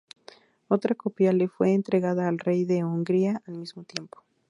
[0.67, 4.23] Otra copia le fue entregada al rey de Hungría al mismo tiempo.